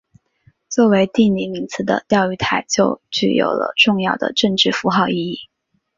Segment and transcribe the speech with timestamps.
[0.67, 5.41] 作为地理名词的钓鱼台就具有了重要的政治符号意义。